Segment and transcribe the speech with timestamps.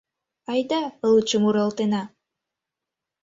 [0.51, 2.01] Айда, лучо муралтена.